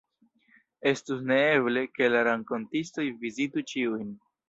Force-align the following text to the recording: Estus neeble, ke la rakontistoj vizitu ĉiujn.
Estus 0.91 1.19
neeble, 1.33 1.85
ke 1.99 2.09
la 2.17 2.25
rakontistoj 2.31 3.09
vizitu 3.25 3.69
ĉiujn. 3.73 4.15